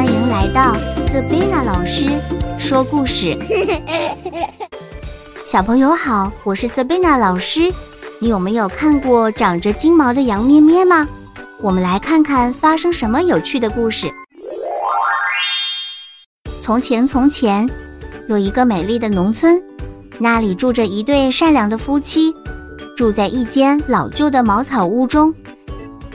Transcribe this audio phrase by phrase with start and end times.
[0.00, 0.74] 欢迎来到
[1.06, 2.06] Sabina 老师
[2.58, 3.38] 说故事。
[5.44, 7.70] 小朋友好，我是 Sabina 老师。
[8.18, 11.06] 你有没有看过长着金毛的羊咩咩吗？
[11.60, 14.10] 我们来看看发生什么有趣的故事。
[16.62, 17.68] 从前，从前
[18.26, 19.62] 有一个美丽的农村，
[20.18, 22.34] 那里住着一对善良的夫妻，
[22.96, 25.34] 住在一间老旧的茅草屋中。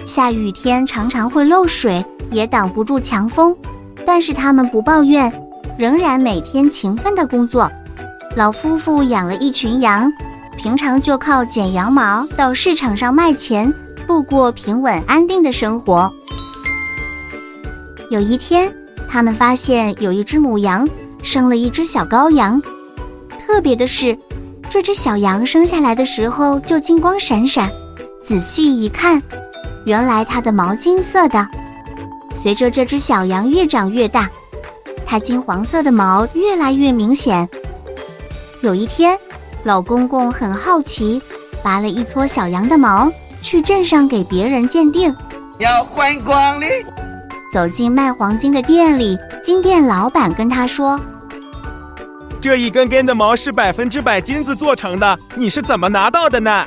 [0.08, 3.56] 下雨天常常会漏水，也挡不住强风，
[4.06, 5.32] 但是他们不抱怨，
[5.78, 7.70] 仍然每天勤奋的工作。
[8.36, 10.12] 老夫妇养了一群羊，
[10.58, 13.74] 平常就靠剪羊毛到市场上卖钱，
[14.08, 16.12] 度过平稳安定的生活。
[18.12, 18.72] 有一天，
[19.08, 20.88] 他们发现有一只母羊
[21.24, 22.62] 生了一只小羔羊，
[23.40, 24.18] 特别的是，
[24.70, 27.72] 这只小羊生下来的时候就金光闪闪，
[28.24, 29.22] 仔细一看。
[29.86, 31.48] 原来它的毛金色的，
[32.46, 34.30] 随着这只小羊越长越大，
[35.04, 37.50] 它金黄色的毛越来越明显。
[38.62, 39.18] 有一天，
[39.64, 41.20] 老公公很好奇，
[41.64, 43.12] 拔了一撮小羊的毛，
[43.42, 45.12] 去镇上给别人鉴定。
[45.58, 46.70] 要换光临。
[47.52, 51.02] 走进卖黄金的店里，金店老板跟他说
[52.40, 56.64] ：“这一根根的毛是百分之百金子做成的，你是怎么拿到的呢？”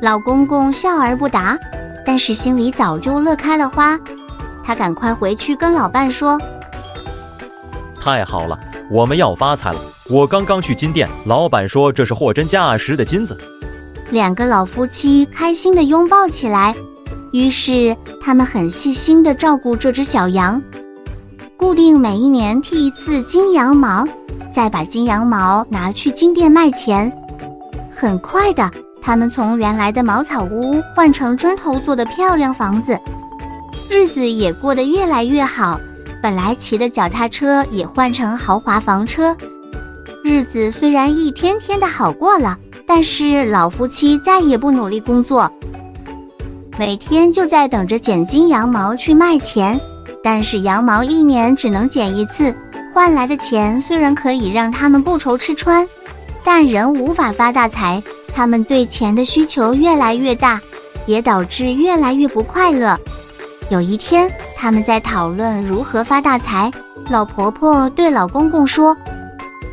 [0.00, 1.58] 老公公笑而不答。
[2.06, 3.98] 但是心里早就乐开了花，
[4.64, 6.40] 他赶快回去跟老伴说
[8.00, 8.58] ：“太好了，
[8.90, 9.78] 我们要发财了！
[10.08, 13.36] 我刚刚去金店，老板说这是货真价实的金子。”
[14.10, 16.74] 两个老夫妻开心地拥抱起来。
[17.32, 20.62] 于是他们很细心地照顾这只小羊，
[21.56, 24.06] 固定每一年剃一次金羊毛，
[24.52, 27.12] 再把金羊毛拿去金店卖钱。
[27.90, 28.70] 很快的。
[29.06, 32.98] 他们从原来的茅草屋换成砖头做的漂亮房子，
[33.88, 35.80] 日子也过得越来越好。
[36.22, 39.36] 本来骑的脚踏车也换成豪华房车，
[40.22, 45.52] 日子虽然一天天的好过了，但是老夫妻再也不努力工作，
[46.78, 49.78] 每天就在等着剪金羊毛去卖钱。
[50.22, 52.54] 但是羊毛一年只能剪一次，
[52.94, 55.86] 换来的钱虽然可以让他们不愁吃穿，
[56.42, 58.02] 但仍无法发大财。
[58.34, 60.58] 他们对钱的需求越来越大，
[61.04, 62.98] 也导致越来越不快乐。
[63.70, 66.70] 有一天，他们在讨论如何发大财。
[67.08, 68.96] 老婆婆对老公公说：“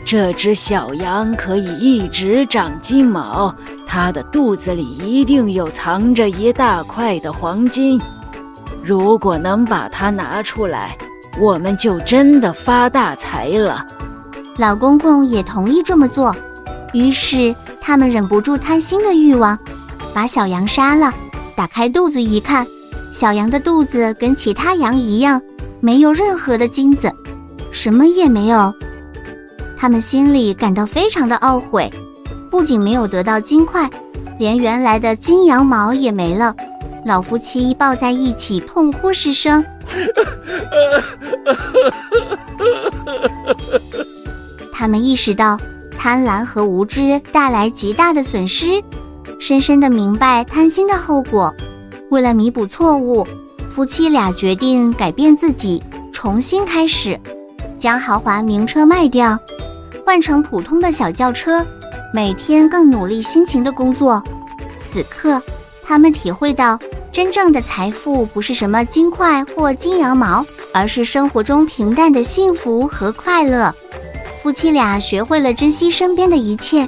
[0.05, 3.53] 这只小羊可以一直长金毛，
[3.85, 8.01] 它的肚子里一定有藏着一大块的黄金。
[8.81, 10.97] 如果能把它拿出来，
[11.39, 13.85] 我们就真的发大财了。”
[14.57, 16.35] 老公公也同意这么做，
[16.93, 17.53] 于是。
[17.83, 19.57] 他们忍不住贪心的欲望，
[20.13, 21.11] 把小羊杀了，
[21.55, 22.65] 打开肚子一看，
[23.11, 25.41] 小羊的肚子跟其他羊一样，
[25.79, 27.11] 没有任何的金子，
[27.71, 28.73] 什么也没有。
[29.77, 31.91] 他们心里感到非常的懊悔，
[32.49, 33.89] 不仅没有得到金块，
[34.39, 36.55] 连原来的金羊毛也没了。
[37.05, 39.65] 老夫妻抱在一起痛哭失声。
[44.71, 45.59] 他们意识到。
[46.03, 48.81] 贪婪和无知带来极大的损失，
[49.37, 51.53] 深深的明白贪心的后果。
[52.11, 53.25] 为了弥补错误，
[53.69, 57.17] 夫妻俩决定改变自己，重新开始，
[57.79, 59.39] 将豪华名车卖掉，
[60.05, 61.65] 换成普通的小轿车，
[62.13, 64.21] 每天更努力辛勤的工作。
[64.77, 65.41] 此刻，
[65.81, 66.77] 他们体会到，
[67.13, 73.73] 真正的财富不是什么金块或金羊毛，而是生活中平淡的幸福和快乐。
[74.43, 76.85] 夫妻俩学会了珍惜身边的一切，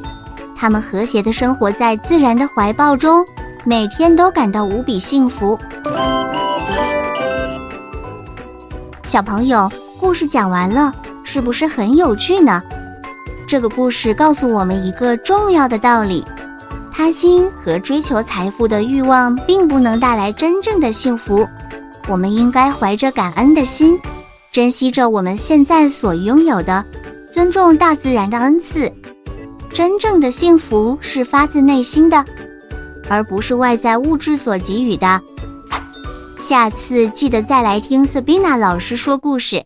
[0.53, 3.25] 他们和谐地生活在自然的怀抱中，
[3.66, 5.57] 每天都感到无比幸福。
[9.03, 10.94] 小朋友，故事讲完了，
[11.24, 12.62] 是不是很有趣呢？
[13.47, 16.25] 这个故事告诉我们一个重要的道理：
[16.91, 21.47] 贪心和追求财富的欲望并不能带来真正的幸福。
[22.09, 23.97] 我们应该怀着感恩的心，
[24.52, 26.84] 珍惜着我们现在所拥有的。
[27.32, 28.91] 尊重大自然的恩赐，
[29.72, 32.23] 真正的幸福是发自内心的，
[33.14, 35.22] 而不是外在物质所给予的。
[36.40, 39.64] 下次记得再来听 Sabina 老师说故事。